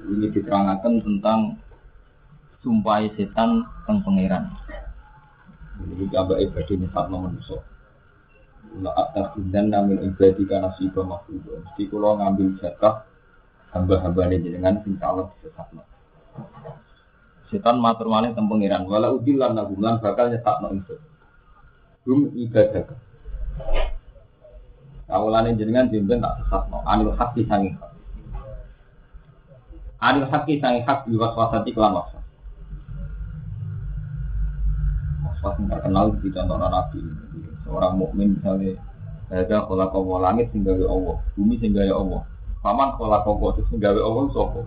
[0.00, 1.60] Ini diterangkan tentang
[2.64, 4.44] sumpah setan tentang pangeran.
[5.80, 7.60] Ini gambar ibadah ini tak manusia.
[8.80, 11.42] La atas dan namin ibadi karena sibah makhluk.
[11.42, 13.02] Mesti kalau ngambil jatah
[13.74, 15.86] hamba-hamba ini dengan insya Allah disesatkan.
[17.50, 18.86] Setan matur malih tentang pangeran.
[18.86, 20.96] Wala udillannahum lan bakal nyetak no itu.
[22.06, 22.94] Rum ibadah.
[25.10, 26.78] Awalane jenengan jemben tak sesat no.
[26.86, 27.90] Anil hati sanging hak.
[30.00, 32.24] Anil haki sangi hak di waswasati kelan waswas.
[35.28, 37.00] Waswas yang terkenal di contoh Nabi.
[37.68, 38.80] Seorang mukmin misalnya
[39.28, 42.24] ada kola kowo langit sehingga ya Allah, bumi sehingga ya Allah.
[42.64, 44.64] Paman kola kowo itu sehingga ya Allah sopo.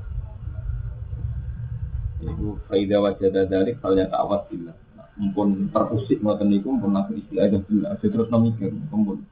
[2.22, 4.78] Itu faida wajah dari kalian tawas bila.
[5.18, 7.97] Mumpun terusik ngoten niku mumpun langsung istilah aja bila.
[7.97, 9.25] Saya terus memikir mumpun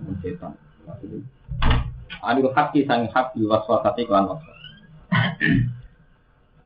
[0.00, 0.56] mumpun setan.
[2.24, 4.61] Anil haki sangi hak di waswasati kelan waswas.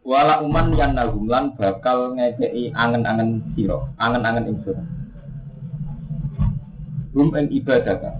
[0.06, 4.78] Wala uman yang nagumlan bakal ngekei angen-angen siro, angen-angen insur.
[7.10, 8.16] Rum ing ibadah kan.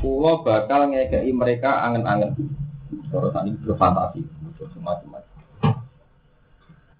[0.00, 2.32] Kulo bakal ngekei mereka angen-angen.
[3.12, 4.20] Terus ini berfantasi,
[4.72, 5.32] semacam-macam.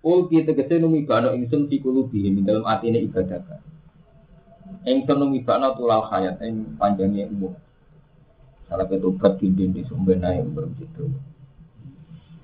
[0.03, 3.41] Ulki tegese numi bano ingsun fi kulubi ing dalam atine ibadah.
[4.85, 7.57] Ingsun numi bano tulal hayat ing panjangnya umur.
[8.73, 11.13] Kalau ketupat di sumber naik begitu.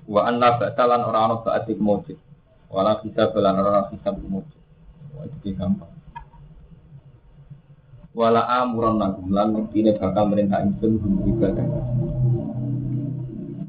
[0.05, 2.21] Wa anna batalan orang orang baatik mujid.
[2.69, 4.61] Wala kita belan orang kita mujid.
[5.17, 5.89] Wah itu gampang.
[8.13, 11.65] Wala amuran nagum lan ini bakal merintah insun hum ibadah.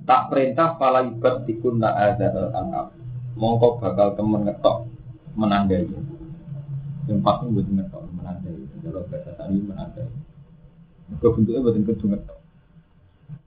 [0.04, 2.92] Tak perintah pala ibad dikunna azal anam.
[3.40, 4.84] Mongko bakal temen ngetok
[5.32, 5.88] menandai.
[7.08, 8.68] Yang pasti buat ngetok menandai.
[8.84, 10.12] Kalau bahasa tadi menandai.
[11.24, 12.39] Kebentuknya buat ngetok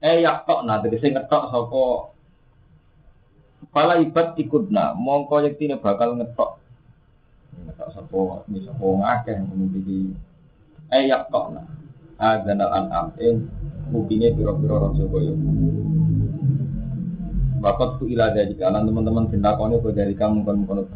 [0.04, 2.14] eh yak tok nah tegese ngetok sapa
[3.74, 6.62] Pala ibad ikutna, mongko yektine bakal ngetok.
[7.66, 10.14] Ngetok sapa ini sapa ngakeh memiliki
[10.94, 11.66] eh yak tok nah.
[12.14, 13.50] Adzanal an'am ing
[13.90, 15.34] mungkinnya pira-pira raja kaya.
[17.58, 20.86] Bakat ku ila dari kanan teman-teman tindakonnya kau dari kamu kan mengkono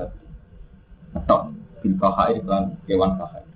[1.18, 1.40] Ngetok
[1.82, 3.48] bil fahair kan kewan fahair.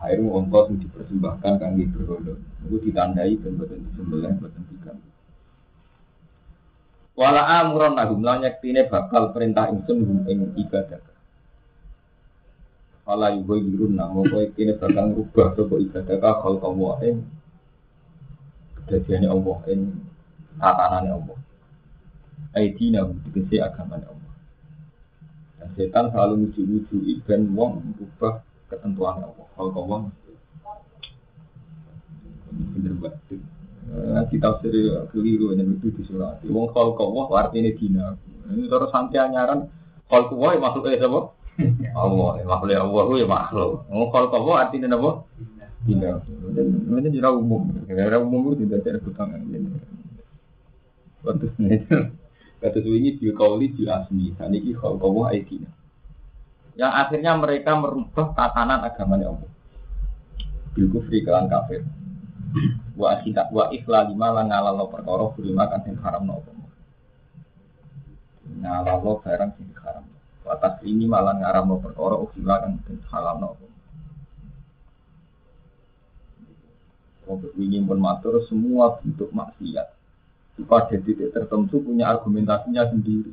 [0.00, 2.40] Air ongkos dipersembahkan kangge berhala.
[2.66, 4.92] Itu ditandai dan boten disembelih boten tiga.
[7.16, 11.00] Wala amuran nahum lan yektine bakal perintah ingsun hum ing ibadah.
[13.08, 17.16] Wala yugo yirun namo kowe yektine bakal ngubah sapa ibadah ka kal kamu ing
[18.76, 19.80] kedadiane Allah ing
[20.60, 21.38] tatanane Allah.
[22.56, 24.32] Aidina tegese agamane Allah.
[25.60, 28.40] Dan setan selalu muju-muju iban wong ubah
[28.72, 29.46] ketentuan Allah.
[29.54, 30.29] Kalau bener
[33.00, 33.40] batin.
[33.90, 34.70] Nanti tafsir
[35.10, 36.38] keliru yang itu di surat.
[36.46, 38.14] Wong kau wong artinya dina.
[38.52, 39.66] Ini terus santai anyaran.
[40.06, 41.20] Kalau kau wong makhluk eh apa?
[41.96, 43.70] Allah, makhluk Allah ya makhluk.
[43.88, 45.10] Wong kau wong artinya apa?
[45.88, 46.20] Dina.
[47.00, 47.72] Ini jurah umum.
[47.88, 49.40] Jurah umum itu tidak ada ketangan.
[51.24, 51.98] Waktu itu.
[52.60, 54.36] Kata ini di kauli di asmi.
[54.36, 55.80] Ini kalau kau wong dina
[56.80, 59.50] yang akhirnya mereka merubah tatanan agamanya Allah.
[60.72, 61.84] Bil kufri kelan kafir.
[63.00, 66.52] Wa akhidat wa ikhla lima lan ngalalo perkara bulima kan sing haram no apa.
[68.60, 70.04] Ngalalo barang sing haram.
[70.44, 73.66] Wa ini malah ngaram no perkara ukhila kan sing halal no apa.
[77.30, 79.96] Untuk ini pun matur semua bentuk maksiat
[80.66, 83.32] pada titik tertentu punya argumentasinya sendiri.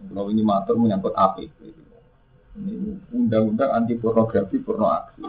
[0.00, 1.48] Kalau ini matur menyangkut api.
[2.58, 5.22] Ini undang-undang anti pornografi porno aksi.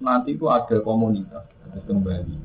[0.00, 1.44] Nanti itu ada komunitas
[1.84, 2.36] kembali.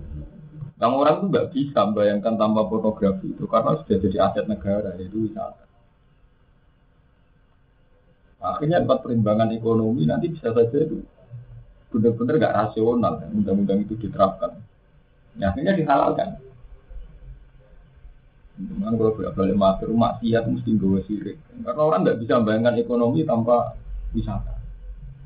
[0.75, 5.24] Yang orang itu nggak bisa membayangkan tanpa pornografi itu karena sudah jadi aset negara yaitu
[5.24, 5.63] wisata.
[8.44, 11.00] Akhirnya empat perimbangan ekonomi nanti bisa saja itu
[11.96, 14.60] benar-benar nggak rasional undang-undang itu diterapkan.
[15.40, 16.44] Ya, akhirnya dihalalkan.
[18.56, 21.38] Cuman kalau bolak balik matur maksiat mesti gue sirik.
[21.63, 23.80] Karena orang nggak bisa membayangkan ekonomi tanpa
[24.12, 24.60] wisata.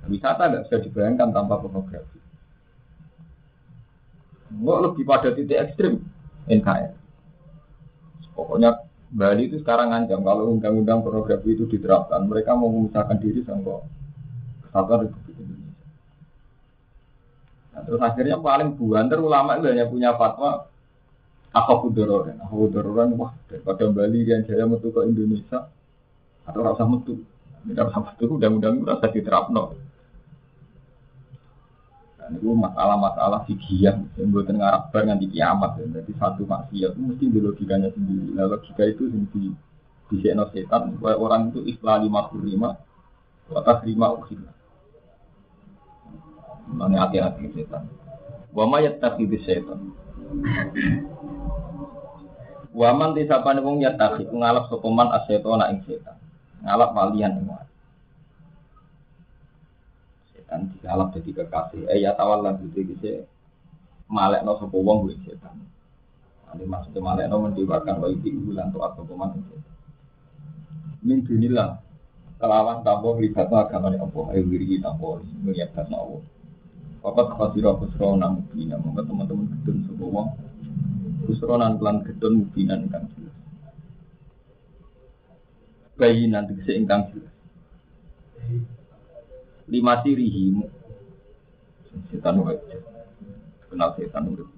[0.06, 2.19] Wisata nggak bisa dibayangkan tanpa pornografi.
[4.50, 6.02] Enggak lebih pada titik ekstrim
[6.50, 6.94] NKR.
[8.34, 13.82] Pokoknya Bali itu sekarang ngancam kalau undang-undang pornografi itu diterapkan, mereka mau memisahkan diri sama
[14.70, 15.86] kesatuan Republik Indonesia.
[17.74, 20.70] Nah, terus akhirnya paling buanter ulama itu hanya punya fatwa
[21.50, 25.74] apa kudororan, apa kudororan wah daripada Bali yang jaya metu ke Indonesia
[26.46, 27.18] atau rasa metu,
[27.66, 29.89] tidak rasa metu undang-undang itu rasa diterapkan.
[32.38, 33.98] Itu masalah-masalah fikih yang
[34.30, 35.82] buatan ngarap bar nganti kiamat.
[35.82, 36.02] Ya.
[36.02, 38.38] Jadi satu maksiat itu mesti di logikanya sendiri.
[38.38, 39.54] Nah, logika itu di
[40.10, 42.70] di setan supaya orang itu ikhlas lima puluh lima,
[43.54, 44.52] atas lima ukhila.
[46.70, 47.90] Mana hati-hati setan.
[48.54, 49.94] Wa ma yattaqi setan.
[52.70, 56.18] Waman desa pane wong yattaqi ngalap sapa man asetona ing setan.
[56.62, 57.50] Ngalap walian ing
[60.50, 61.86] setan dikalap jadi kekasih.
[61.94, 63.30] Eh ya tawal lah gitu gitu
[64.10, 65.54] malek no sopo wong gue setan.
[66.50, 69.38] Nanti maksudnya malek no mendewakan wa itu bulan tuh atau peman
[71.00, 71.80] min dunillah
[72.42, 76.26] kelawan tambah libat agama ni apa ayo diri tambah ngeliat kan Allah.
[77.00, 80.28] Papat khasirah khusro nang mubina Maka teman-teman gedun sopo wong.
[81.30, 83.38] Khusro nan pelan gedun mubinan jelas.
[85.96, 87.30] Bayi nanti keseingkang jelas
[89.70, 90.58] lima sirihi.
[92.10, 92.82] Setan wajib
[93.70, 94.50] kenal setan urip.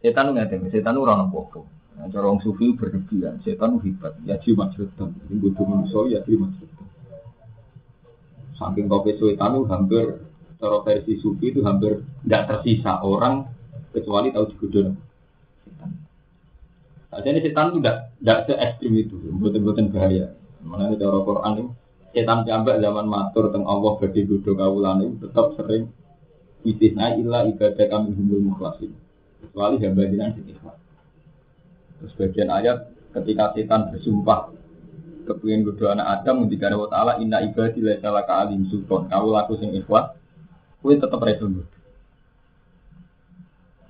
[0.00, 4.18] Setan nggak setan orang apa Nah, cara orang sufi berlebihan, setan hebat.
[4.26, 6.86] Ya ji majrutan, ini butuh manusia ya ji majrutan.
[8.58, 10.04] Saking kopi setan itu hampir,
[10.58, 13.46] cara versi sufi itu hampir tidak tersisa orang
[13.94, 14.98] kecuali tahu digodoh
[15.62, 15.90] setan.
[17.14, 20.34] Nah, jadi setan itu tidak tidak se ekstrim itu, buatan-buatan bahaya.
[20.66, 21.66] Mana cara Quran itu
[22.14, 25.90] setan piyambak zaman matur teng Allah bagi gudo kawulane tetap sering
[26.62, 28.94] istisna illa ibadah kami humul mukhlasin.
[29.42, 30.46] Kecuali hamba jinan sing
[31.94, 34.54] terus bagian ayat ketika setan bersumpah
[35.26, 39.10] kepingin gudo anak Adam ngendika Allah taala inna ibadi la salah alim sultan.
[39.10, 40.14] Kau laku sing ikhlas
[40.80, 41.50] kuwi tetap reso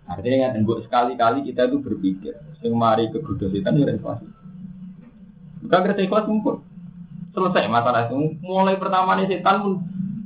[0.05, 4.21] Artinya kan sekali-kali kita itu berpikir, sing mari ke setan ya ikhlas.
[5.65, 6.74] Bukan kerja ikhlas mumpun
[7.35, 8.39] selesai masalah itu.
[8.41, 9.73] Mulai pertama nih setan pun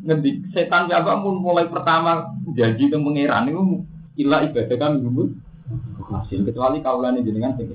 [0.05, 0.52] ngedik.
[0.52, 3.62] Setan siapa pun mulai pertama janji ke pangeran itu
[4.20, 5.25] ilah ibadah kami dulu.
[6.08, 7.72] Masih kecuali kaulan jenengan sing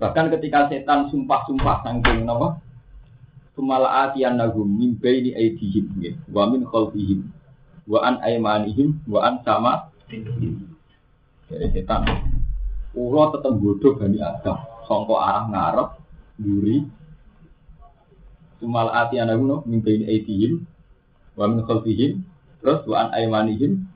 [0.00, 2.56] Bahkan ketika setan sumpah-sumpah sangking nama
[3.52, 7.28] Sumala atian nagum min baini aidihim wa min khalfihim.
[7.84, 9.92] Wa an aimanihim wa an sama.
[10.08, 12.08] Jadi setan
[12.96, 14.58] Ulo tetap bodoh bani Adam.
[14.88, 15.88] Songko arah ngarep
[16.40, 16.82] Duri
[18.60, 20.68] Sumal ati ana guna mimpi aitihim
[21.32, 22.20] wa min khalfihim
[22.60, 23.88] terus wa an aymanihim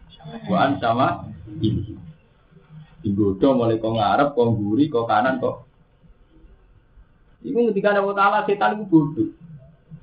[0.49, 1.29] wa an sama
[1.61, 2.01] ini.
[3.05, 5.69] Digoda mulai kok ngarep, kok nguri, kok kanan, kok.
[7.45, 9.29] Iku ketika ada taala setan itu bodoh.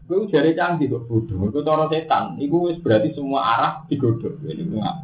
[0.06, 1.50] Gue jari canggih kok bodoh.
[1.50, 2.38] Gue cara setan.
[2.38, 4.30] Iku berarti semua arah digoda.
[4.46, 4.96] Jadi nggak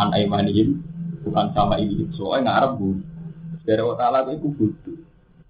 [0.00, 0.80] an aymanihim
[1.28, 2.08] bukan sama ini.
[2.16, 2.96] Soalnya ngarep bu.
[3.68, 4.96] Dari Allah itu bodoh.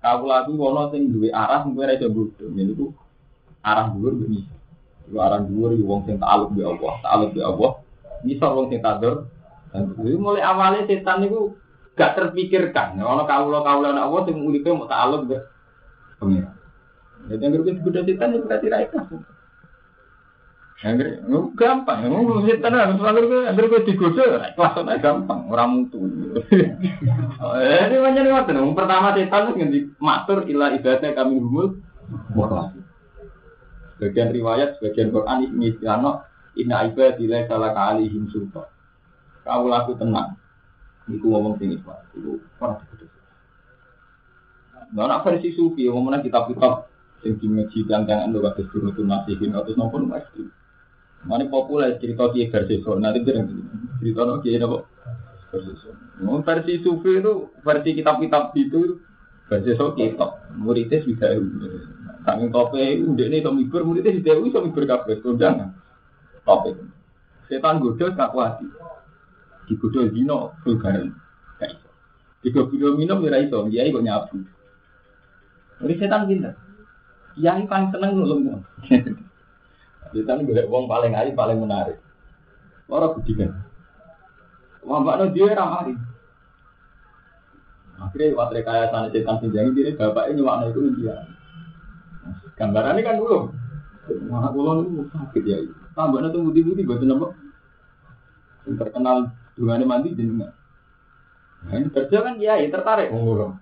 [0.02, 2.50] Kau lagu wono sing duwe arah, mungkin ada bodoh.
[2.50, 2.74] Jadi
[3.74, 4.44] arah dhuwur ini.
[5.12, 7.70] Lu arah dhuwur iki wong sing takluk be Allah, takluk be Allah.
[8.24, 8.80] Bisa wong sing.
[9.68, 11.52] Dan itu mulai awalnya setan itu
[11.92, 12.96] gak terpikirkan.
[12.96, 15.36] Ono kawula-kawula anak Allah sing uripe mau takluk be
[16.16, 16.50] pengira.
[17.28, 19.06] Jadi yang berikut kuda setan itu berarti ra ikhlas.
[20.78, 21.26] Angger
[21.58, 25.98] gampang, ngomong setan harus selalu angger kowe digoda ikhlas aja gampang, ora mutu.
[27.58, 31.82] Ini macam ini waktu Pertama setan ngendi matur ila ibadah kami humul
[32.30, 32.77] mukhlas.
[33.98, 36.22] Sebagian riwayat, sebagian Quran ini istilahnya
[36.58, 38.66] Inna ibadillah salah kalihim sultan.
[39.42, 40.38] Kau laku tenang.
[41.10, 42.02] Iku ngomong sing ikhlas.
[42.14, 43.10] Iku pernah diputus.
[44.94, 46.88] Nah, nak versi sufi, ngomongnya kitab-kitab
[47.20, 50.48] sing dimeji jangan lo kata suruh tuh nasihin atau nopo lu ekstrim.
[51.26, 53.50] Mana populer cerita kiai versi so, nanti bilang
[53.98, 54.86] cerita no kiai nopo
[55.50, 55.90] versi so.
[56.22, 59.02] Mau versi sufi itu versi kitab-kitab itu
[59.50, 60.46] versi so kitab.
[60.54, 61.36] Muridnya sudah
[62.28, 62.76] Saking tope
[63.08, 65.72] udah ini to mibur muridnya di dewi so mibur kabeh kondangan.
[66.44, 66.76] Tope.
[67.48, 68.60] Setan godo tak kuat.
[69.64, 71.08] Di godo dino iso.
[72.44, 74.44] Di godo minum ya iso, dia kok nyabu.
[75.80, 76.52] Jadi setan pinter.
[77.40, 78.60] Yang paling seneng nulung.
[80.12, 81.96] Setan gue wong paling ayu paling menarik.
[82.92, 83.56] Orang budikan.
[84.84, 85.96] Wah, mbak dia ramari.
[88.00, 91.37] Akhirnya waktu kaya sana setan sinjangi dia bapaknya nyewakna itu dia.
[92.58, 93.54] Gambarannya kan dulu.
[94.28, 95.58] Mana pulau itu sakit ya.
[95.94, 97.30] Tambahnya tuh putih-putih buat nama.
[98.66, 100.54] Yang terkenal Dungane mandi jenengan.
[101.66, 103.58] Nah, ini kerja kan ya, tertarik ngurung.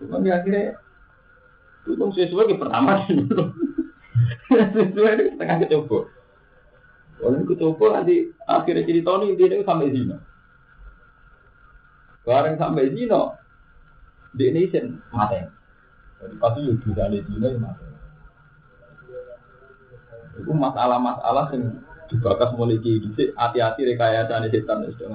[0.00, 0.80] Cuma di akhirnya
[1.84, 3.44] itu sesuai ke pertama dulu.
[4.48, 5.98] sesuai itu setengah kecoba.
[7.20, 8.16] Kalau ini kecoba nanti
[8.48, 10.16] akhirnya cerita ini dia sampai zina.
[12.24, 13.36] Bareng sampai zina,
[14.32, 15.44] di ini sen mati.
[16.18, 17.86] Jadi pasti ya bisa di zina ya mati.
[20.38, 23.10] Itu masalah-masalah yang dibakas mulai gitu.
[23.34, 25.06] Hati-hati rekayasa setan itu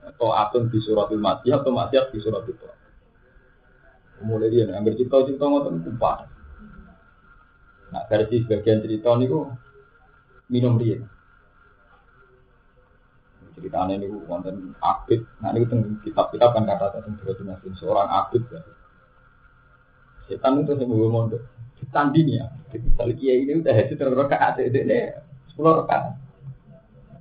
[0.00, 2.66] atau atun di surat al atau maksiat di surat itu.
[4.20, 6.28] Mulai dia, hampir cerita-cerita ngotot kumpah.
[7.90, 9.26] Nah, versi sebagian cerita ini
[10.52, 11.00] minum dia.
[13.56, 15.24] Ceritanya ini wonten abid.
[15.40, 18.44] Nah, ini tentang kitab-kitab kan kata tentang seorang abid.
[18.52, 18.60] Ya.
[20.30, 21.42] Setan itu saya mau mondok.
[21.82, 22.46] Ditandini ya.
[22.70, 25.10] Misalnya kiai ini udah hasil terus rakaat ini
[25.50, 26.14] sepuluh rakaat.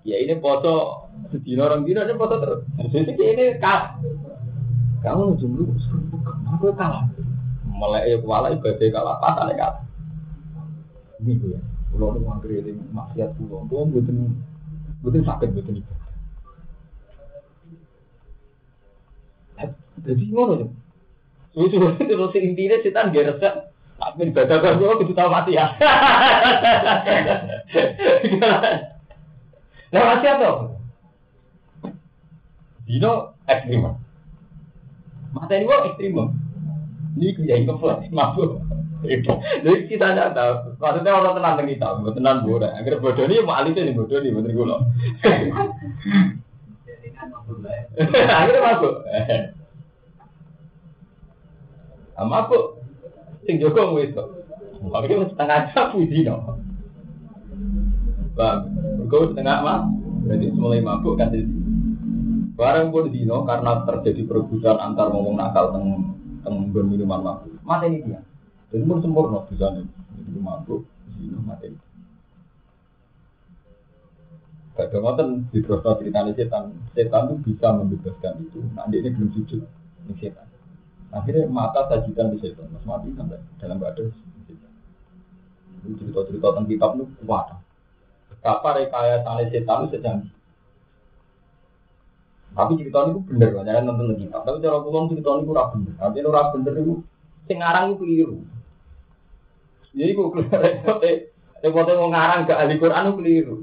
[0.06, 2.62] Kiai ini foto sedino orang dino ini foto terus.
[2.78, 3.98] Jadi ini kah?
[5.02, 5.74] Kamu dulu
[6.54, 7.10] Aku kalah.
[7.66, 9.82] Mulai ya kuala ibadah kalah, pasane kalah.
[11.24, 11.62] Ini gue ya.
[11.90, 14.18] Kalau ada orang kiri maksiat pulau, gue buatin
[15.02, 16.00] buatin sakit buatin ibadah.
[20.00, 20.70] Jadi ngono
[21.58, 21.78] Lucu
[22.10, 23.74] terus intinya setan dia resep.
[24.00, 25.76] Tapi ibadah kan gue kudu tahu mati ya.
[29.90, 30.50] Nah mati apa?
[32.86, 33.90] Dino ekstrim.
[35.34, 36.14] Mata ini gue ekstrim.
[37.18, 38.62] Ini kiai ngeflash mabuk.
[39.02, 40.78] Jadi kita tidak tahu.
[40.78, 42.70] Maksudnya orang tenang dengan kita, bukan tenang bodoh.
[42.70, 44.78] Agar bodoh ini mau alih ini bodoh ini bener gue
[48.30, 48.96] Akhirnya mabuk.
[52.20, 52.84] Ah, mabuk.
[53.48, 54.28] Sing Joko wis kok.
[54.92, 56.60] Akhirnya setengah jam puji no.
[58.36, 58.76] Bang,
[59.08, 59.88] gue setengah mah.
[60.28, 61.32] Berarti mulai mabuk kan
[62.60, 66.12] Barang pun dino karena terjadi perebutan antar ngomong nakal teng
[66.44, 67.56] teng minuman mabuk.
[67.64, 68.20] Mati ini dia.
[68.68, 69.88] Jadi pun sempurna bisa nih.
[70.28, 70.84] Jadi mabuk,
[71.16, 71.72] zina mati.
[74.76, 76.76] Gak ada ngoten di proses ceritanya setan.
[76.92, 78.60] Setan itu bisa membebaskan itu.
[78.76, 79.64] Nah ini belum jujur
[80.04, 80.49] ini setan.
[81.10, 82.70] Akhirnya mata sajikan di setan.
[82.70, 84.14] Mas mati sampai dalam badan
[85.80, 87.58] cerita-cerita tentang kitab itu kuat.
[88.30, 90.30] Betapa rekayasa setan itu sejanji.
[92.50, 94.42] Tapi cerita ini bener, banyak nonton kitab.
[94.46, 95.94] Tapi cara pulang cerita ini kurang bener.
[96.02, 96.94] Artinya kurang bener itu
[97.46, 98.38] sing ngarang itu keliru.
[99.90, 101.18] Jadi kok repot eh
[101.66, 103.58] repot mau ngarang ke ahli Quran itu keliru.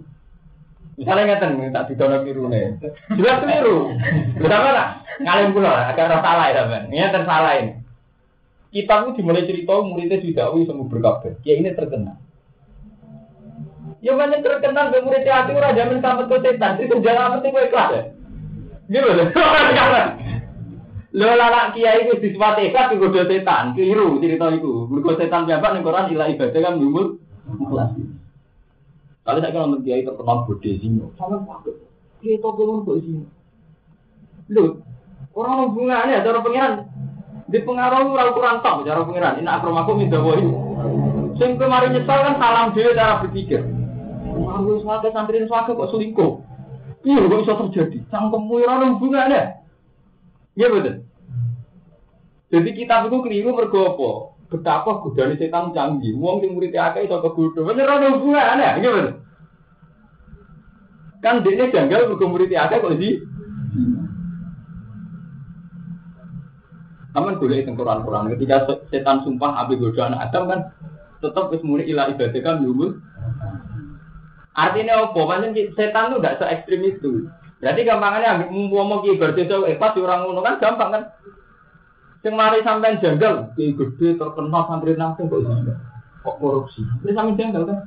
[0.97, 2.81] Misalnya ngeten minta didono keliru nih.
[3.21, 3.93] Jelas keliru.
[4.41, 4.89] Bersama lah
[5.21, 6.89] ngalim pula agak rasa salah ya teman.
[6.89, 7.73] Ini tersalah ini.
[8.73, 11.37] Kitab itu dimulai cerita muridnya didakwi semua berkabeh.
[11.45, 12.17] Ya ini terkenal.
[14.01, 16.81] Ya mana terkenal ke muridnya hati ora jamin sampai ke setan.
[16.81, 18.03] Itu jalan mesti gue ikhlas ya.
[18.89, 19.29] Gitu loh.
[21.17, 24.89] Lo lala kiai itu disifati ikhlas godo setan, keliru cerita itu.
[24.89, 27.21] Mergo setan piyambak ning Quran ilah ibadah kan nyumul
[27.61, 27.93] ikhlas.
[29.27, 31.75] Kalau saya kalau kiai terkenal bodhe sino, sampe pakai
[32.23, 33.27] kiai to belum kok sino.
[34.47, 34.79] Lho,
[35.35, 36.73] orang hubungannya cara pengiran
[37.51, 39.43] di pengaruh ora ukuran tok cara pengiran.
[39.43, 40.39] Ini akromaku minta boy.
[41.43, 43.67] Sing kemarin nyesal kan salam dhewe cara berpikir.
[44.47, 46.33] Aku suatu santri suatu kok selingkuh.
[47.03, 47.99] Iya, kok bisa terjadi?
[48.15, 49.43] Cangkemmu ora hubungannya.
[50.55, 51.03] Iya betul.
[52.47, 54.11] Jadi kitab itu keliru mergo apa?
[54.47, 56.15] Betapa godane setan canggih.
[56.15, 57.67] Wong sing murid akeh iso kegodho.
[57.67, 59.15] Bener ana hubungane, nggih bener.
[61.25, 63.11] Kan dene janggal mergo murid akeh kok di
[67.17, 70.61] Aman boleh teng Quran-Quran ketika setan sumpah api anak Adam kan
[71.25, 73.01] tetap wis muni ibadah kan lumur.
[74.53, 75.17] Artinya apa?
[75.17, 77.13] Pancen setan itu tidak se ekstrim itu.
[77.57, 81.03] Berarti gampangannya ngomong ki eh pas orang ngono kan gampang kan.
[82.27, 86.83] Sing mari sampean janggal, ki gede terkenal santri nang kok kok korupsi.
[87.07, 87.87] Ini sampe janggal kan.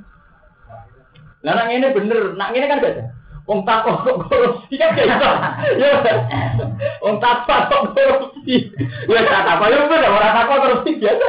[1.44, 3.04] Lah nak ngene bener, nak ngene kan beda.
[3.44, 4.96] Wong takok kok korupsi kan.
[4.96, 5.92] Ya.
[7.04, 8.72] Wong takok kok korupsi.
[9.12, 11.26] Ya tak apa ya bener ora takok korupsi biasa.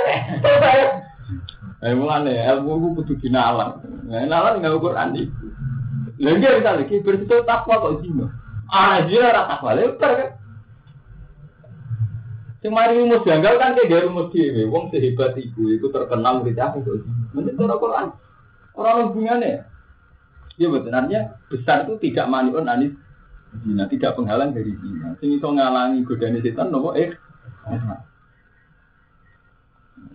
[1.83, 3.83] Eh mulane ilmu ku kudu dinalar.
[4.07, 5.47] Nah, nalar enggak Quran iki.
[6.15, 8.31] Lha iki ki bersih takwa kok zina.
[8.71, 10.29] Ah, dia ora takwa lebar kan.
[12.61, 14.69] Sing mari rumus janggal kan kayak dari rumus dhewe.
[14.69, 17.01] Wong sehebat ibu itu terkenal murid aku kok.
[17.33, 18.05] Menurut cara Quran
[18.77, 19.65] orang hubungannya.
[20.61, 22.93] Ya betul, artinya besar itu tidak maniun anis
[23.65, 25.17] zina, tidak penghalang dari zina.
[25.17, 27.09] Sing iso ngalangi godane setan nopo eh.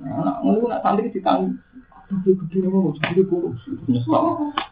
[0.07, 1.59] Nah, ngono nak santri ditanggung.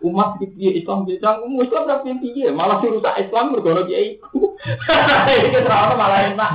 [0.04, 4.54] Umat piye Islam piye cangkem Islam ra piye malah sing rusak Islam mergo kiai iku.
[5.50, 6.50] Iki malah enak.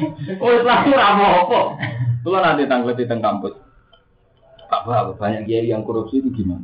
[0.42, 1.60] Oh Islam ora apa-apa.
[2.22, 3.56] Kulo nanti tanglet di teng kampus.
[4.70, 6.62] Pak Bah, banyak kiai yang korupsi itu gimana?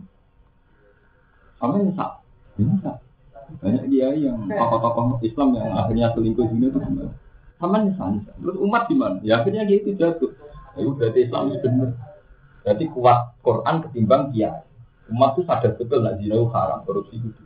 [1.59, 2.23] Sama nyesal.
[2.55, 2.97] Nyesal.
[3.59, 7.11] Banyak kiai yang tokoh-tokoh Islam yang akhirnya selingkuh sini itu gimana?
[7.59, 8.23] Sama nyesal.
[8.23, 9.19] Terus umat gimana?
[9.27, 10.31] Ya akhirnya gitu jatuh.
[10.77, 11.91] Ya berarti Islam itu benar.
[12.63, 14.63] Berarti kuat Quran ketimbang kiai.
[15.11, 17.43] Umat itu sadar betul nak zina itu haram, korupsi itu.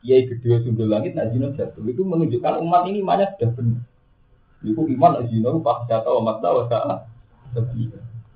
[0.00, 1.82] Kiai gede sumber langit nak zina jatuh.
[1.84, 3.82] Itu menunjukkan umat ini imannya sudah benar.
[4.60, 7.08] Itu iman zina itu pasti atau umat tahu salah.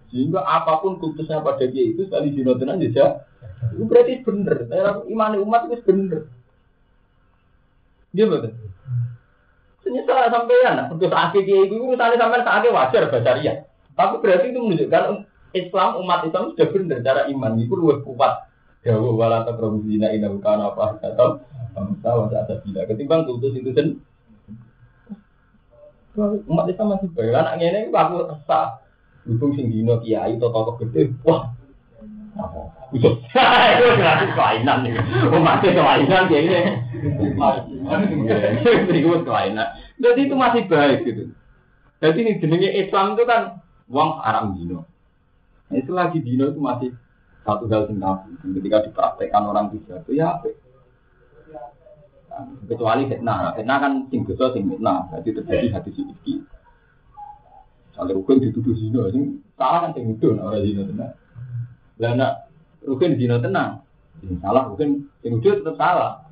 [0.09, 3.29] Sehingga apa pun kultusnya pada kiai itu sekali zina tenan saja.
[3.77, 4.57] Itu berarti benar.
[5.05, 6.23] Iman umat itu benar.
[8.15, 8.55] Dia betul.
[9.85, 13.53] Senyesal sampean, nah, untuk saat kiai itu urusannya sampean saatnya wajar bacaria.
[13.93, 18.49] Tapi berarti itu menunjukkan Islam umat Islam sudah benar cara iman itu lebih kuat.
[18.85, 21.41] Jauh wala takrobu zina ina bukan apa atau
[21.73, 22.91] bangsa ada tidak.
[22.91, 23.97] Ketimbang tutus itu kan
[26.21, 27.35] umat Islam masih baik.
[27.35, 28.85] Anaknya ini aku rasa
[29.25, 31.49] Hubung sing dino kiai atau tokoh gede, wah
[32.93, 33.09] itu
[33.97, 34.93] gratis kelainan nih.
[35.33, 36.61] Umatnya kelainan kayak ini.
[38.93, 39.67] Itu kelainan.
[39.97, 41.33] Jadi itu masih baik gitu.
[42.05, 44.85] Jadi ini jenenge Islam itu kan uang haram dino.
[45.73, 46.93] Nah, itu lagi dino itu masih
[47.49, 48.29] satu hal yang.
[48.45, 50.45] Ketika dipraktekkan orang itu ya?
[52.35, 53.55] Nah, kecuali fitnah.
[53.55, 55.07] Fitnah kan sing besar sing fitnah.
[55.15, 56.43] Jadi terjadi hati sedikit.
[57.95, 61.15] Kalau rukun dituduh zina, sing salah kan sing nuduh orang zina tenang.
[62.03, 62.51] Lah nak
[62.83, 63.87] rukun zina tenang,
[64.43, 66.27] salah rukun sing nuduh tetap salah.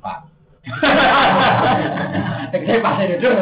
[0.00, 0.32] Pak.
[2.56, 3.32] Saya pasti nuduh.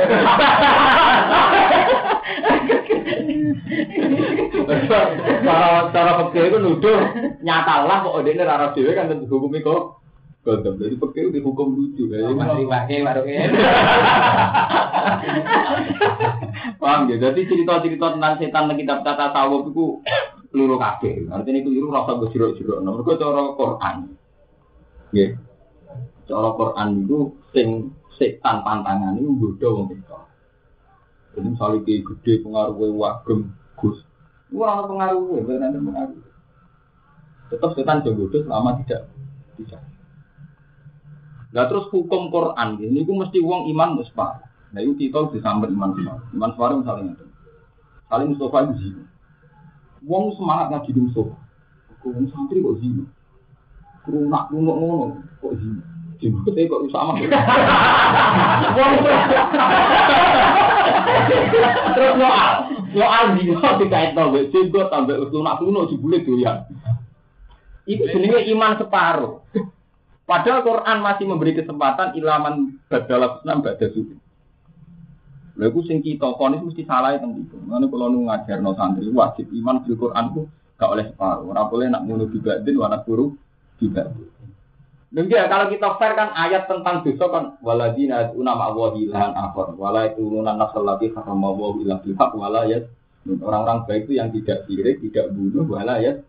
[5.46, 6.98] Cara cara itu nuduh
[7.46, 9.76] nyata lah kok dia rara dewe kan tentu hukum itu
[10.40, 13.44] Gondom, jadi fakir dihukum lucu Jadi masih pakai warungnya
[16.80, 17.16] Paham ya?
[17.20, 20.00] Jadi cerita-cerita tentang setan di kitab tata sawab itu
[20.48, 21.28] peluru kabeh.
[21.28, 22.80] Artinya itu liru rasa gue jeruk-jeruk.
[22.80, 23.96] Nomor gue cara Quran.
[25.12, 25.36] Ya.
[26.24, 27.18] Cara Quran itu
[27.52, 30.18] sing setan pantangan itu bodoh wong itu.
[31.36, 33.40] Jadi misalnya kayak gede pengaruhnya wagem
[33.76, 34.00] gus.
[34.56, 36.24] Wah pengaruhnya, benar pengaruh.
[37.52, 39.04] Tetap setan jodoh selama tidak
[39.60, 39.84] tidak.
[41.50, 44.38] Nah terus hukum Quran ini, itu mesti uang iman muspa.
[44.70, 46.22] Nah itu kita disamber iman Mustafa.
[46.30, 47.26] Iman Mustafa misalnya itu.
[48.06, 49.02] Saling Mustafa itu zina.
[50.06, 51.34] Wong semangat ngaji di Mustafa.
[52.06, 53.04] Wong santri kok zina.
[54.06, 55.06] Kerunak kerunak ngono
[55.42, 55.82] kok zina.
[56.22, 57.18] Jemput kok sama.
[61.98, 62.52] Terus soal
[62.94, 64.38] soal zina dikait nol.
[64.54, 66.62] Jemput tambah kerunak kerunak jebule doyan.
[67.90, 69.42] Itu jenenge iman separuh.
[70.30, 74.14] Padahal Quran masih memberi kesempatan ilaman badal Islam badal suci.
[75.58, 77.58] Lha iku sing kita konis mesti salah teng iku.
[77.58, 80.46] Ngono kula nu ngajarno santri wajib iman bil Quran ku
[80.78, 81.50] gak oleh separuh.
[81.50, 83.34] Ora boleh nak ngono dibadin wana guru
[83.82, 84.14] tidak.
[85.10, 90.06] Mungkin kalau kita fair kan ayat tentang dosa kan waladina una ma'wahi ilahan akhar wala
[90.06, 92.86] yatununa nafsal lati harama wa illa bil haq wala yat
[93.26, 96.22] orang-orang baik itu yang tidak sirik, tidak bunuh wala yat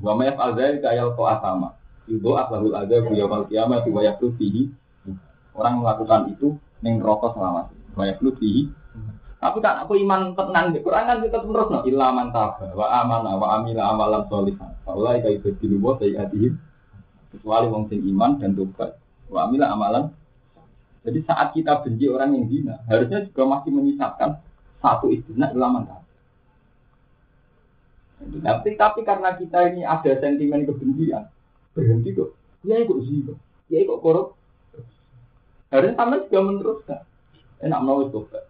[0.00, 1.76] wa ma yaf'al dzalika yalqa asama.
[2.10, 4.72] Ibu aklahul ada yaumil kiamat wa yaklu fihi.
[5.52, 8.72] Orang melakukan itu ning rokok selama banyak lebih.
[9.42, 13.34] Tapi kan aku iman tenang di Quran kan kita terus no ilaman taba wa amana
[13.34, 14.70] wa amila amalan solihan.
[14.86, 16.54] Faulai kai bedilu wa sayyatihim.
[17.34, 18.94] Kecuali wong sing iman dan tobat.
[19.26, 20.04] Wa amila amalan.
[21.02, 24.38] Jadi saat kita benci orang yang zina, harusnya juga masih menyisakan
[24.78, 26.06] satu istilah ilaman taba.
[28.22, 31.26] Tapi, tapi karena kita ini ada sentimen kebencian,
[31.72, 32.36] berhenti kok.
[32.62, 33.34] Ya kok zina,
[33.68, 34.26] ya kok korup.
[35.72, 37.00] Harusnya sama juga meneruskan.
[37.64, 38.44] Enak mau tobat.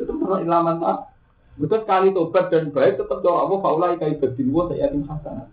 [0.00, 0.98] Tetap perlu ilaman tak.
[1.54, 5.46] Betul sekali tobat dan baik tetap doa Allah faulai kai bedin wa saya tim hasanah.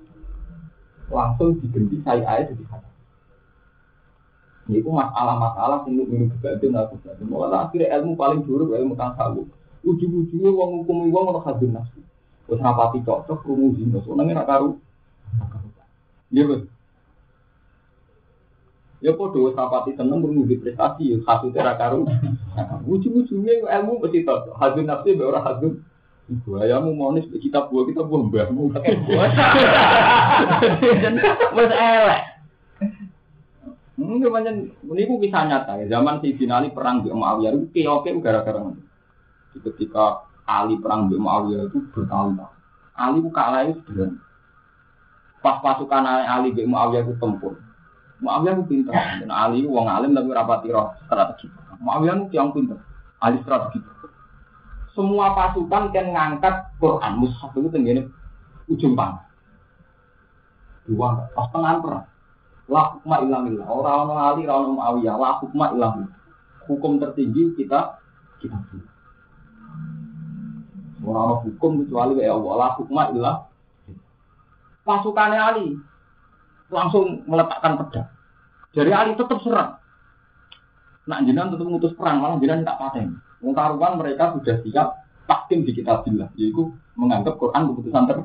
[1.11, 2.91] Langsung diganti saya ayat jadi hasanah.
[4.71, 7.27] Ini masalah-masalah sing minum kebatin aku tadi.
[7.27, 9.49] Malah akhirnya ilmu paling buruk ilmu tasawuf.
[9.83, 11.99] Ujung-ujungnya wong hukum wong ora hadun nafsu.
[12.47, 14.69] Wis rapati cocok krungu zina, soalnya ora karu.
[16.31, 16.71] Iya betul.
[19.01, 22.05] Ya podo sapati seneng bermuji prestasi ya kasute ra karo.
[22.85, 24.53] Ujung-ujungnya ilmu mesti tok.
[24.61, 25.81] Hadun nafsi be ora hadun.
[26.29, 28.71] Ibu ayahmu monis di kitab gua kita buah mbahmu.
[31.57, 32.21] Wes elek.
[33.99, 35.97] Mungkin macam ini ku bisa nyata ya.
[35.97, 38.63] Zaman si Binali perang di Muawiyah itu keoke gara-gara
[39.51, 42.53] Ketika Ali perang di Muawiyah itu bertahun-tahun.
[42.95, 44.30] Ali ku kalah itu sederhana.
[45.41, 47.57] Pas pasukan Ali bin Muawiyah itu tempur.
[48.21, 48.93] Muawiyah itu pinter.
[48.93, 51.49] Dan Ali wong alim tapi rapati roh strategi.
[51.81, 52.77] Muawiyah itu yang pinter.
[53.17, 53.81] Ali strategi.
[54.93, 58.01] Semua pasukan kan ngangkat Quran mushaf itu tenggine
[58.69, 59.25] ujung panah.
[60.85, 62.05] Dua pas tengah perang.
[62.69, 63.65] La hukma ilamillah.
[63.65, 65.15] Orang orang Ali, orang Muawiyah.
[65.17, 66.13] La hukma ilamillah.
[66.69, 67.97] Hukum tertinggi kita
[68.37, 68.57] kita
[71.01, 72.53] Orang hukum kecuali ya Allah.
[72.61, 73.03] La hukma.
[74.91, 75.67] Pasukannya Ali
[76.67, 78.11] langsung meletakkan pedang.
[78.75, 79.79] Dari Ali tetap serang.
[81.07, 83.07] Nak jenengan tetap mengutus perang, malah jenengan tak paten.
[83.39, 84.87] Wong karuan mereka sudah siap
[85.31, 88.17] takdim di kitabillah, yaitu menganggap Quran keputusan ter.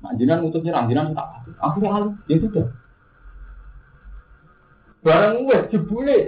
[0.00, 1.52] Nak jenengan ngutus nyerang, jenengan tak paten.
[1.60, 2.66] Akhirnya Ali, ya sudah.
[5.04, 6.18] Barang wes jebule.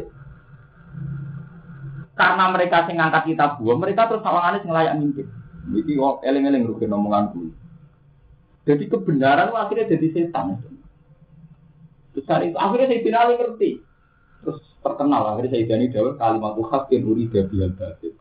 [2.17, 5.29] Karena mereka sing ngangkat kitab gua, mereka terus sawangane sing layak mimpin.
[5.73, 7.53] Iki kok eling-eling rugi omonganku.
[8.67, 10.59] Jadi kebenaran akhirnya jadi setan.
[12.13, 13.71] Terus hari itu akhirnya saya finali ngerti.
[14.43, 18.13] Terus terkenal akhirnya saya jadi jawab kalimat hakin uri bihal batil.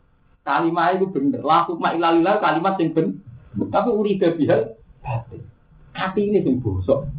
[0.45, 1.41] Kalimat itu bener.
[1.41, 3.17] Laku ma'ilalillah kalimat yang bener.
[3.73, 5.41] Tapi uri bihal batil.
[5.97, 7.09] Hati ini yang bosok.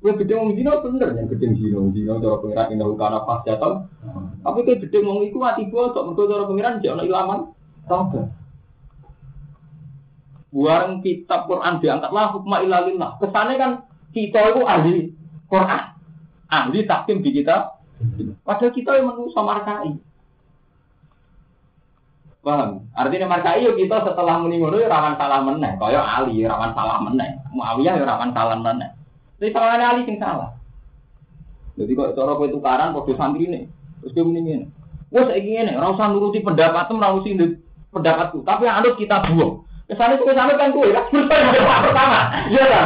[0.00, 3.84] Gue gede ngomong zina bener yang gede zina zina cara pengiran indah kana pas jatuh.
[4.40, 7.40] Tapi kayak gede ngomong itu hati gue sok mergo cara pengiran jangan ilaman.
[7.84, 8.39] Sabar.
[10.50, 13.22] Buang kitab Quran diangkatlah hukma ilalillah.
[13.22, 13.72] Kesannya kan
[14.10, 14.96] kita itu ahli
[15.46, 15.84] Quran,
[16.50, 17.78] ahli takkim di kita.
[18.42, 19.94] Padahal kita yang manusia markai.
[22.40, 22.88] Paham?
[22.96, 25.76] Artinya markai yuk kita setelah meninggal rawan salah meneng.
[25.76, 27.36] Kaya Ali rawan salah meneng.
[27.52, 28.92] Muawiyah ya rawan salah meneng.
[29.36, 30.56] Jadi salahnya Ali sing salah.
[31.76, 33.68] Jadi kok cara kowe tukaran kode santri ini.
[34.00, 34.66] Terus kowe muni ngene.
[35.12, 37.34] Wes saiki ngene, ora usah nuruti pendapatmu, ora usah
[37.90, 39.66] pendapatku, tapi anut kita buang.
[39.90, 42.46] Ke sana itu ke sana kan kowe kan pertama.
[42.46, 42.82] Iya ta?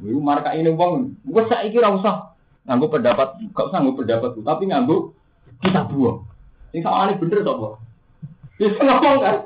[0.00, 2.32] Iku marka ini wong, wes saiki ora usah
[2.64, 5.12] nganggo pendapat, gak usah nganggo pendapatku, tapi nganggo
[5.60, 6.24] kita buang.
[6.72, 7.74] Sing sawane bener to, Pak?
[8.56, 9.36] Bisa ngomong kan?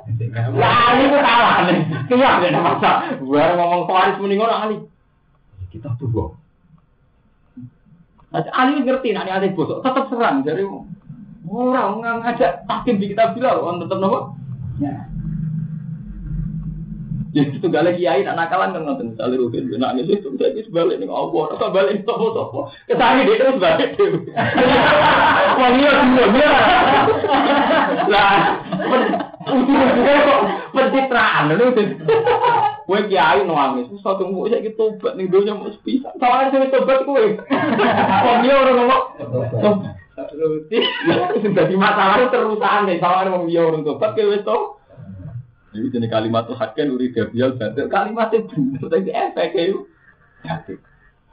[0.55, 1.83] Lah, ini salah nih.
[2.15, 2.91] Iya, ada masa.
[3.19, 4.77] Gue ngomong Faris mending orang Ali
[5.71, 6.39] kita tuh
[8.31, 10.47] Nah, Ali ngerti, nanti Ali bosok, tetap serang.
[10.47, 10.63] Jadi
[11.51, 14.39] orang ngajak takim di kita bilang, orang tetap nopo.
[14.79, 15.10] Ya.
[17.31, 19.07] Ya itu gak lagi kiai nak nakalan kan ngoten.
[19.15, 21.45] Misalnya rugen nangis itu jadi sebalik nih Allah.
[21.55, 24.11] Atau balik sopo ke sana dia terus balik tuh
[25.61, 26.51] wah iya semua dia
[28.11, 28.33] lah
[29.47, 30.41] kok
[30.75, 31.67] pencitraan lu
[32.91, 36.11] Kue kiai nangis, satu mau saya gitu tobat nih dunia mau sepisah.
[36.19, 37.39] Soalnya saya tobat kue.
[37.39, 39.05] Kok dia orang ngomong
[41.55, 44.59] Jadi masalah terusan nih, soalnya mau dia orang tobat kue itu.
[45.71, 49.79] Jadi jenis kalimat tuh hakken uri gabial bantu kalimatnya bener tapi efeknya itu.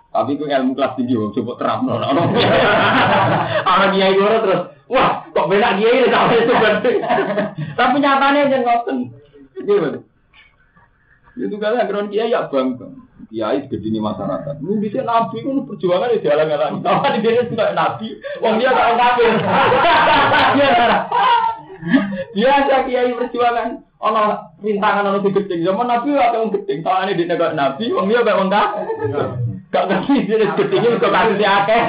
[0.08, 1.86] Tapi gue ilmu kelas tinggi, coba terang.
[3.74, 6.54] Orang kiai gue terus, wah kok beda kiai ini sama itu
[7.78, 8.98] Tapi nyatanya jangan ngoten.
[9.62, 10.00] Gimana?
[11.38, 12.88] Itu kan ajaran kiai ya bangga.
[13.30, 14.58] Kiai gede di masyarakat.
[14.62, 16.82] Lu bisa nabi kan perjuangan di jalan jalan.
[16.82, 18.08] Tahu di dia sudah nabi.
[18.42, 19.32] Wong dia tak kafir.
[22.34, 23.87] Dia ada kiai perjuangan.
[23.98, 24.22] Ono
[24.62, 25.66] rintangan ono digedeng.
[25.66, 26.80] Zaman nabi apa yang gedeng.
[26.86, 27.90] Soalnya di negara nabi.
[27.90, 28.50] Wong dia kayak wong
[29.68, 31.84] Gak ngerti dia gedengnya juga kasih akeh.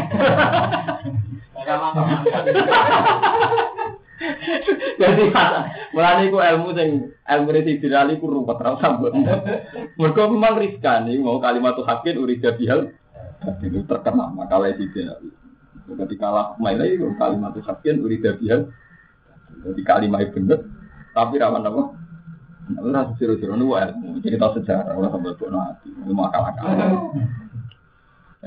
[4.98, 5.30] Jadi
[5.94, 9.14] mulane iku ilmu sing ilmu resi dirali ku rumput ra sambut.
[9.94, 12.90] Mergo memang riskan iki mau kalimat hakin urida bihal
[13.62, 15.22] itu terkenal makalah tidak.
[15.86, 18.74] Jadi kalah main lagi kalimat hakin urida bihal.
[19.62, 20.66] Jadi kalimat bener
[21.18, 21.82] tapi rawan apa?
[22.68, 26.68] Itu rasa siru-siru ini ilmu cerita sejarah orang sampai buat hati ilmu akal-akal.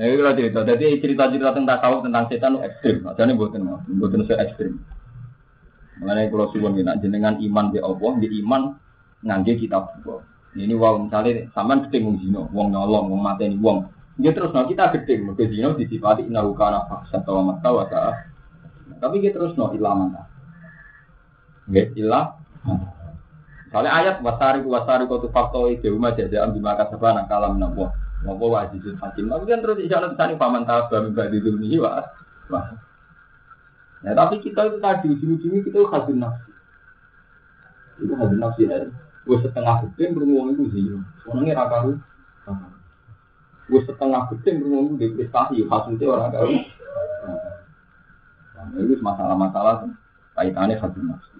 [0.00, 0.64] Eh, itu cerita.
[0.64, 2.96] Jadi cerita-cerita tentang tahu tentang setan itu ekstrim.
[3.12, 3.60] Jadi buatan,
[4.00, 4.80] buatan se ekstrim.
[6.00, 8.72] Mengenai kalau suwon nak jenengan iman di Allah, di iman
[9.20, 10.24] ngangge kitab Allah.
[10.56, 13.88] Ini wow misalnya sampean gede wong zina, wong nyolong, wong mateni wong.
[14.16, 17.84] Dia terus no kita gede, mergo zina disifati kana faksa wa mata wa
[18.96, 20.16] Tapi kita terus no ilaman.
[21.68, 22.41] Nggih, ilah.
[22.62, 27.88] Misalnya ayat wasari wasari kau tuh fakto itu rumah jajaan di maka sabana kalam nabuah.
[28.20, 29.32] Nabuah wajibul hakim.
[29.32, 32.04] Tapi kan terus isyarat tadi paman tabah mimba di dunia wah.
[34.02, 36.50] Nah, tapi kita itu tadi ujung-ujungnya kita itu hasil nafsi.
[38.02, 38.92] Itu hasil nafsi ya.
[39.22, 40.82] Gue setengah gede beruang itu sih.
[41.24, 41.96] Soalnya raka lu.
[43.72, 45.64] Gue setengah gede beruang itu prestasi.
[45.64, 46.50] Hasilnya orang kau.
[48.52, 49.88] Nah, itu masalah-masalah
[50.36, 51.31] kaitannya hasil nafsi.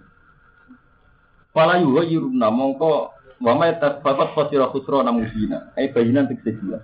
[1.52, 3.12] Fala yuwa yuruna mongko
[3.44, 5.76] wa ma tasfafat fasira khusra namudina.
[5.76, 6.80] Ai bayinan tik sejelas.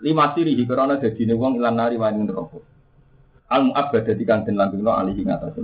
[0.00, 2.62] Lima siri karena dadine wong ilan nari wani neraka.
[3.50, 5.58] Al mu'abbad dadi kang den langgengno alih ing atas.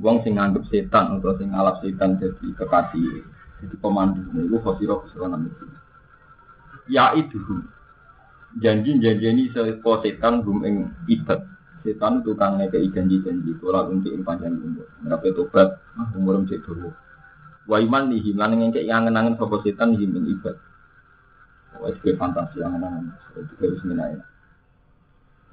[0.00, 3.24] Wong sing nganggep setan atau sing ngalap setan jadi kekasih,
[3.60, 5.76] jadi pemandu itu fasira khusra namudina.
[6.88, 7.36] Ya itu
[8.64, 11.44] janji-janji ini sepo setan gum ing ibad
[11.84, 14.86] setan tukang ngekei janji-janji tolak untuk ing panjang umur.
[15.04, 16.90] Ngapain tobat ah, umur cek dulu
[17.68, 20.56] wa iman nih lan ngekei angen-angen sapa setan nih ing ibad
[21.78, 23.12] wah itu fantasi angen-angen.
[23.36, 24.16] Itu harus minai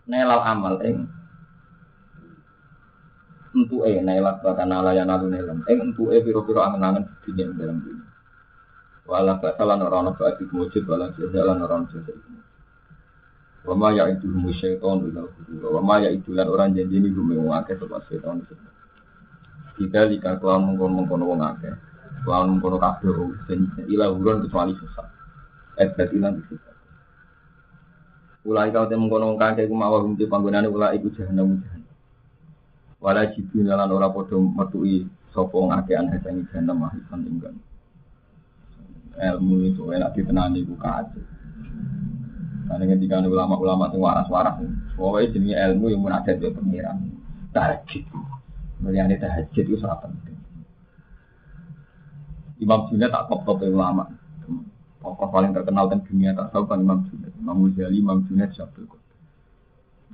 [0.07, 1.11] nelal amal ing
[3.55, 8.07] untuk eh nelak bahkan alayan alu nelam ing untuk eh piro-piro angen-angen dunia dalam dunia.
[9.05, 11.85] Wala basalan orang-orang ba'adik mujib wala jalan orang-orang
[13.65, 15.67] Wama ya itu humu syaiton ila hudura.
[15.82, 18.54] Wama ya itu lan orang janji ini humu wong akeh sebab syaiton itu.
[19.82, 21.73] Kita jika kelawan mengkono mengkono wong akeh,
[22.21, 23.10] kelawan mengkono kabeh
[23.49, 25.08] dan ila hudura kecuali sesat.
[25.82, 26.75] Berarti nanti sesat.
[28.45, 31.93] Ulai kau temu mengkono wong akeh kumawa humti panggonane ulai iku jahanam jahanam.
[33.01, 37.58] Wala jibu lan ora padha metui sapa wong akeh an jahanam mahifan ingkang.
[39.17, 41.23] Ilmu itu enak ditenani ku kacau.
[42.65, 44.58] Karena ketika ulama-ulama yang waras-waras,
[44.97, 46.97] pokoknya jenis ilmu yang munajat dari pengiran.
[48.82, 50.38] Melihat tahajud itu sangat penting.
[52.60, 54.10] Imam Junaid tak top-top ulama.
[54.99, 57.34] Tokoh paling terkenal dan dunia tak tahu kan Imam Junaid.
[57.38, 59.17] Imam Ghazali, Imam Junaid, Syabdul Qadir.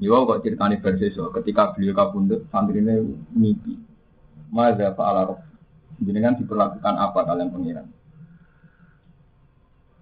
[0.02, 1.30] Ya, kok ceritanya berseso.
[1.32, 3.00] Ketika beliau kabundut, santrinya
[3.32, 3.80] mimpi.
[4.52, 5.40] Maza fa'ala roh.
[6.02, 7.88] Jenengan diperlakukan apa kalian pengiran?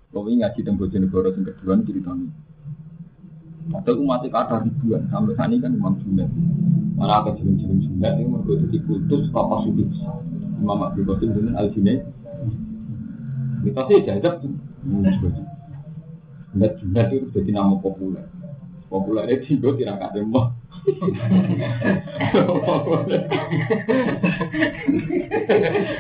[0.09, 2.33] Ini ngaji tentang Bojonegoro yang kedua cerita ini.
[3.69, 6.33] Padahal umat ada ribuan sampai saat ini kan Imam Junaid.
[6.97, 10.25] Mana ada jenis-jenis Junaid ini mereka jadi kultus papa sufi besar.
[10.57, 12.01] Imam Abdul Qasim dengan Al Junaid.
[13.61, 14.49] Kita sih jajab tuh.
[16.57, 18.25] Junaid Junaid itu jadi nama populer.
[18.89, 20.49] Populer itu juga tidak ada mau.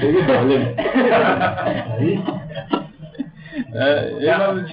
[0.01, 0.63] Itu balik.
[3.69, 4.65] Imam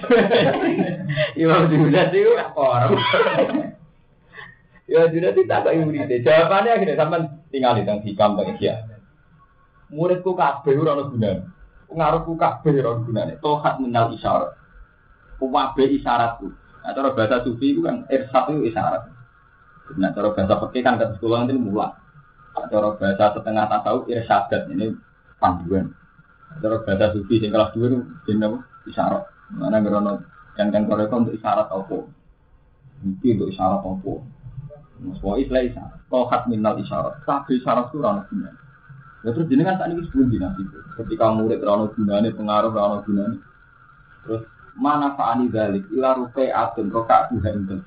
[1.41, 2.97] Imam Junaid itu orang.
[4.87, 6.09] Ya Junaid itu tak kayak murid.
[6.25, 7.19] Jawabannya akhirnya sampai
[7.53, 8.75] tinggal di tengah hikam tengah dia.
[9.93, 11.43] Muridku kabeh ora ono gunane.
[11.91, 13.33] Ngarepku kabeh ora ono gunane.
[13.39, 14.57] Tohat menal isyarat.
[15.37, 16.47] Kuwabe isyaratku.
[16.87, 19.11] Nah, cara bahasa sufi itu kan irsat itu isyarat.
[19.99, 21.91] Nah, cara bahasa fikih kan kata sekolah nanti mulai.
[22.57, 24.95] Cara bahasa setengah tasawuf irsyadat ini
[25.37, 25.93] panduan.
[26.57, 29.23] Cara bahasa sufi yang kelas dua itu jenis isyarat.
[29.53, 30.23] Mana gerono
[30.57, 31.97] yang kan korek untuk isyarat apa?
[33.03, 34.13] Mungkin untuk isyarat apa?
[34.97, 35.99] Semua istilah isyarat.
[36.09, 37.21] Tohat minal isyarat.
[37.23, 38.51] Tapi isyarat itu rana guna.
[39.25, 40.63] Ya terus jenengan saat ini sebelum dinasti
[40.97, 43.37] Ketika murid rana gunanya, pengaruh rana gunanya.
[44.25, 44.43] Terus
[44.77, 47.81] mana fa'ani dalik ila rupai atun rokaat tuha intel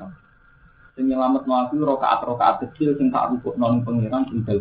[0.99, 4.59] Sing nyelamat mati rokaat rokaat kecil sing tak rukuk non pengiran intel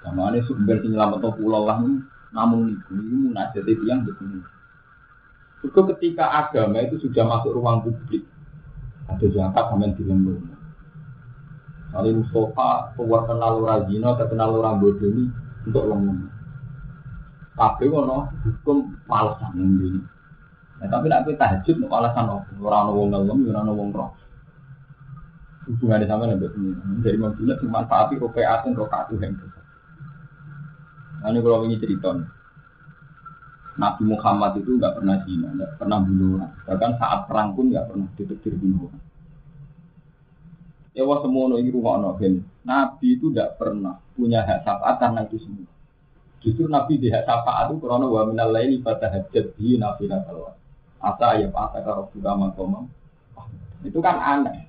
[0.00, 1.84] Sama ini sumber sing nyelamat pulau lah
[2.32, 4.44] namun itu ini munajat itu yang begini.
[5.64, 8.22] Juga ketika agama itu sudah masuk ruang publik,
[9.08, 10.58] ada zakat sama di rumah.
[11.88, 15.24] Kali Mustafa keluar kenal orang zina, terkenal orang bodoh ini
[15.64, 16.28] untuk lembut.
[17.56, 19.98] Tapi ono hukum alasan ini.
[20.78, 22.28] Nah, tapi nak kita tahajud untuk alasan?
[22.62, 24.12] Orang wong ngelem, orang wong roh.
[25.66, 27.02] Hubungannya sama dengan ini.
[27.02, 29.57] Jadi maksudnya dimanfaati rokaat dan rokaat yang besar.
[31.18, 32.14] Nah, ini kalau ini cerita
[33.78, 36.52] Nabi Muhammad itu nggak pernah zina, nggak pernah bunuh orang.
[36.66, 39.02] Bahkan saat perang pun nggak pernah ditetir bunuh orang.
[40.98, 42.42] Ya wah semua ini rumah ben.
[42.66, 45.70] Nabi itu tidak pernah punya hak syafaat karena itu semua.
[46.42, 50.58] Justru Nabi di hak syafaat itu karena wa minal laili fatahajjat bi nafila salawat.
[50.98, 52.90] Asa ayat asa karo buka makomam.
[53.86, 54.66] Itu kan aneh.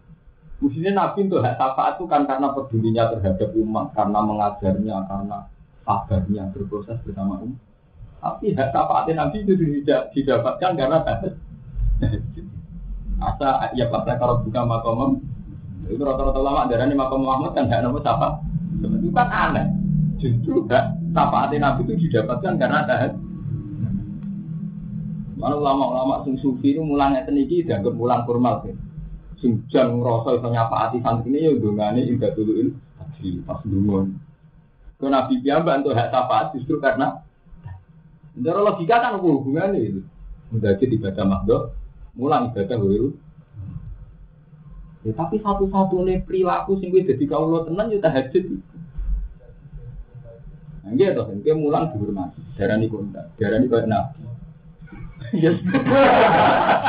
[0.62, 5.38] Mestinya Nabi untuk hak syafaat itu kan karena pedulinya terhadap umat, karena mengajarnya, karena
[5.83, 7.59] sabarnya berproses bersama umat.
[8.19, 10.97] Tapi hak syafaatnya Nabi itu tidak didapatkan karena.
[13.19, 15.19] Asa ya asa karo buka makomam.
[15.91, 18.39] Itu rata-rata lama darah ini makam Muhammad kan hak nama syafaat.
[18.79, 19.67] Itu kan aneh.
[20.19, 23.29] Justru hak syafaat Nabi itu didapatkan karena tahajud.
[25.39, 28.75] Mana ulama-ulama sing sufi itu mulangnya teniki dianggap mulang formal sih.
[29.39, 34.18] Sing jan ngrasa iso nyafaati santri ini ya dongane indah duluin haji pas dungon.
[34.99, 37.23] Kalau Nabi piyambak untuk hak syafaat justru karena
[38.39, 40.01] Cara logika kan hubungannya itu?
[40.55, 41.57] Udah aja dibaca makdo,
[42.15, 43.12] mulang ibadah wiru.
[45.03, 48.63] Ya, tapi satu-satunya perilaku sing gue jadi kaulo tenan ya tahajud.
[50.89, 52.39] Nggih to, nggih mulang dihormati.
[52.55, 54.23] Darani kondak, darani nabi.
[55.33, 55.61] Yes.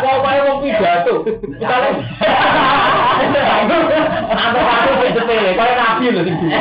[0.00, 1.14] Wae wong pidato.
[4.33, 6.57] Atau aku sepele, koyo nabi lho sing dulu.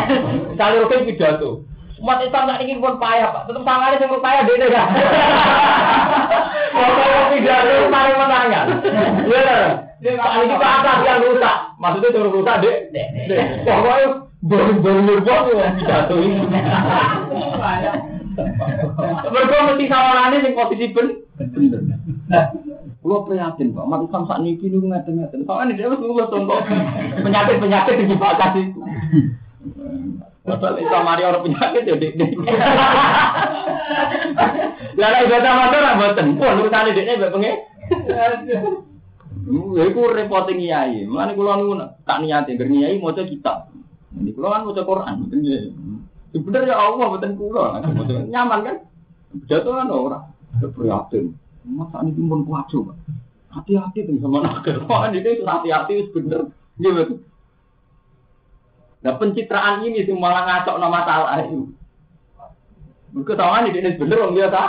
[0.59, 1.63] Kali rukin pidato.
[1.99, 3.47] Umat Islam tak ingin pun payah, Pak.
[3.47, 4.87] Tetep sangane sing payah dene kan.
[6.75, 8.67] Wong koyo pidato paling menangan.
[9.23, 9.59] Iya.
[9.99, 11.57] Kali iki Pak Atas yang rusak.
[11.79, 12.77] Maksudnya suruh rusak, Dek.
[13.63, 14.07] Pokoknya
[14.43, 16.43] baru-baru wong yang pidato ini.
[19.31, 21.07] Mereka mesti sawangannya sing posisi ben.
[21.53, 21.81] Bener.
[22.99, 23.85] Kulo prihatin, Pak.
[23.87, 25.47] Umat Islam sak niki niku ngeten-ngeten.
[25.47, 26.59] Soalnya dia wis lulus untuk
[27.23, 28.81] penyakit-penyakit di bakas itu.
[30.43, 32.13] Padahal Islam mari orang penyakit ya dik.
[34.99, 36.27] Lah nek ibadah motor ra mboten.
[36.35, 37.55] Wah, urusane dekne mbek pengen.
[39.77, 41.07] Ya iku repote nyai.
[41.07, 43.71] Mulane kula niku tak niati ngger nyai maca kitab.
[44.17, 45.15] Ini kula kan maca Quran.
[46.35, 47.79] Bener ya Allah mboten kula.
[48.27, 48.75] Nyaman kan?
[49.47, 50.19] Jatuh kan ora.
[50.57, 51.37] Prihatin.
[51.69, 52.93] Masa ini pun coba.
[53.49, 54.81] Hati-hati tuh sama nakal.
[54.89, 56.49] Wah ini hati-hati bener.
[56.77, 57.21] Betul.
[58.99, 61.71] Nah pencitraan ini sih malah ngacok nama masalah itu.
[63.09, 64.61] Mereka tahu ini dia bener orang biasa.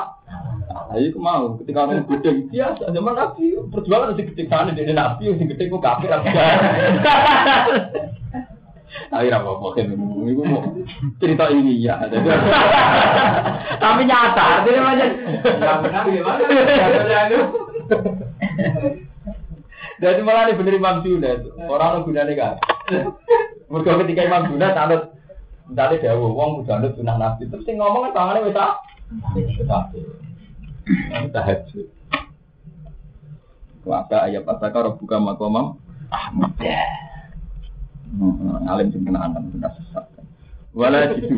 [0.91, 5.51] Ayo mau ketika orang gede biasa zaman nabi perjuangan masih gede sana dia nabi yang
[5.51, 6.31] gede kok kafir aku.
[9.15, 10.67] Ayo apa apa kan ini mau
[11.23, 11.99] cerita ini ya.
[13.83, 15.09] Tapi nyata artinya macam.
[20.01, 21.41] Jadi malah ini bener Imam Junaid.
[21.71, 22.55] Orang gunanya kan.
[23.71, 25.15] Mereka ketika Imam Junaid anut
[25.71, 28.75] Misalnya dawa, wong udah anut sunah nabi Terus sing ngomong kan tangannya wis ah
[31.31, 31.87] Tahajud
[33.87, 35.79] Waka ayat pasaka buka makomam
[36.11, 36.59] Ahmad
[38.67, 40.05] Alim sing kena antem kena sesat
[40.71, 41.35] Wala jitu.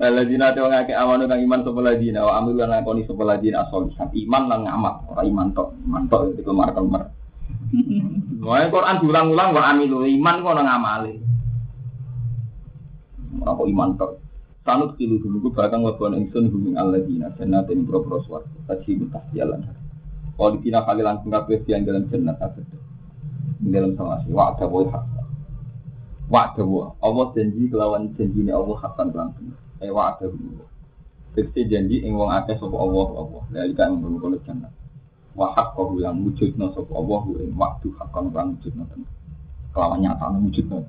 [0.00, 3.68] Waladina te wong akeh amanu kang iman sapa ladina wa amil lan lakoni sapa ladina
[3.68, 5.76] asolihan iman lan ngamal ora iman tok.
[5.84, 7.12] Iman tok itu kemar kemar
[8.40, 11.14] Wae Quran diulang-ulang wa amilu iman kok nang ngamale
[13.44, 14.12] ora kok iman tok.
[14.60, 18.74] Sanut kilu dulu ku bakal ngelakuin ingsun hubung alladzina jannatin pro-pro swarga.
[18.74, 19.64] Mutah jalan.
[20.36, 22.64] Kalau dikina kali langsung kabeh yang dalam jannat abad
[23.60, 25.04] dalam sama si wa ada boy hak
[26.32, 26.62] wa ada
[27.04, 29.52] Allah janji kelawan janji ini Allah hakan langsung
[29.84, 34.72] eh wa boy janji ing wong akeh sapa Allah Allah dari kan mengkono jannat
[35.36, 35.52] wa
[36.00, 38.84] yang wujudna sapa Allah ing waktu hakan lan wujudna
[39.76, 40.80] kelawan nyata wujudna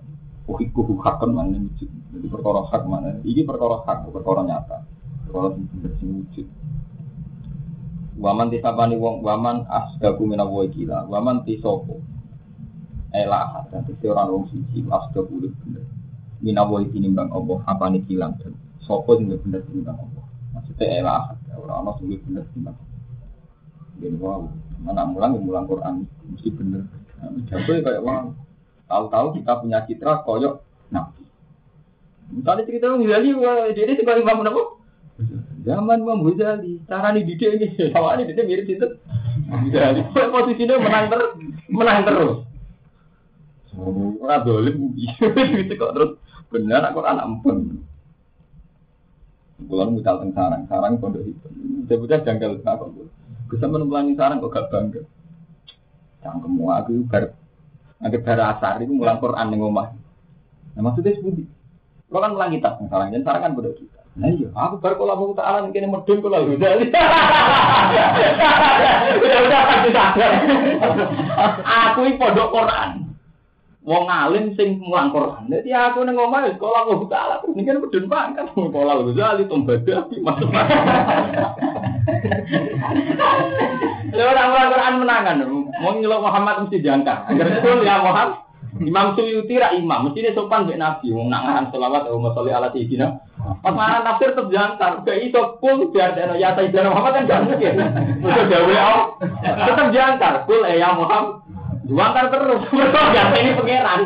[0.49, 1.89] Uhikuhu hakon mana wujud.
[2.11, 3.15] Jadi perkara hak mana.
[3.21, 4.83] Ini perkara hak, perkara nyata.
[5.29, 6.47] Perkara sing bener wujud.
[8.21, 11.05] Waman tisapani wong waman asdaku mina wa gila.
[11.07, 12.01] Waman tisopo.
[13.11, 15.83] Elah dan tisi orang wong siji asdaku udah bener.
[16.39, 20.23] Mina wa tinimbang Allah apa nih kilang dan sopo sing bener tinimbang Allah.
[20.55, 22.75] Maksudnya elah orang orang sing bener Allah.
[23.99, 24.47] Jadi wow,
[24.79, 26.87] mana mulang mulang Quran mesti bener.
[27.19, 28.31] Nah, Jago kayak wow.
[28.87, 31.23] Tahu-tahu kita punya citra koyok nabi.
[32.31, 33.31] Misalnya cerita Imam Ghazali,
[33.75, 34.63] dia ini sebagai Imam apa?
[35.67, 38.87] Zaman Imam Ghazali, cara nih didik ini, ini didik mirip itu.
[39.47, 41.31] Ghazali, posisinya menang terus,
[41.71, 42.50] menang terus.
[44.19, 46.11] Ora dolim gitu kok terus
[46.51, 47.79] benar aku anak empun.
[49.61, 51.47] Bulan mutal teng sarang, sarang pondok itu.
[51.87, 52.91] Sebutnya janggal kok.
[53.47, 55.01] Bisa menempuani sarang kok gak bangga.
[56.21, 57.33] Cangkemmu aku bar
[58.01, 59.93] Nanti bara asar itu mulang Quran ning omah.
[60.73, 61.45] Nah maksudnya seperti
[62.11, 64.01] Lo kan mulang kitab misalnya, dan sarang kan bodoh kita.
[64.19, 66.71] Nah iya, aku baru kalau mau taala mungkin medun kalau udah.
[69.15, 70.31] Udah udah pasti sadar.
[71.63, 73.10] Aku ini pondok Quran.
[73.81, 75.49] Wong alim sing mulang Quran.
[75.49, 77.41] Jadi aku ning omah wis sekolah mau taala.
[77.49, 80.49] Ini kan medun kan sekolah lu jali tombada masuk.
[84.13, 85.41] Lha ora mulang Quran menangan.
[85.81, 87.25] Mau nyelok Muhammad mesti diangkat.
[87.33, 88.51] Agar itu ya Muhammad.
[88.81, 92.55] Imam Suyuti ra imam, mesti dia sopan mbek Nabi, wong nak ngaran selawat Allahumma sholli
[92.55, 93.07] ala sayyidina.
[93.59, 97.41] Pas mana tafsir tetep jantar, ke itu pun biar dene ya sayyidina Muhammad kan gak
[97.51, 97.75] mungkin.
[98.23, 99.07] Mesti gawe Allah.
[99.43, 101.50] Tetep jantar, kul ya Muhammad.
[101.91, 103.99] Juangkan terus, mereka gak ini pangeran.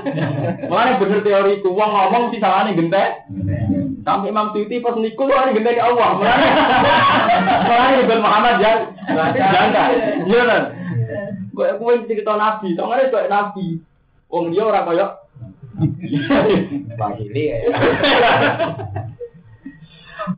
[0.66, 3.30] Mulane bener teoriku, wong ngomong sih salahnya gentek.
[4.02, 6.18] Sampai Imam Suyuti pas nikul hari gentek Allah.
[6.18, 6.48] Mulane
[7.70, 9.90] mulane Ibn Muhammad jangan jangan.
[10.26, 10.64] Iya kan?
[11.54, 13.66] Gue gue cerita nabi, soalnya gue nabi.
[14.34, 15.12] Wong dia orang koyok.
[16.98, 17.58] Bahili ya.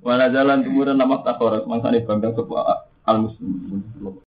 [0.03, 4.19] Mana jalan kemudian nama takorat, mangsa bangga sebuah al muslim.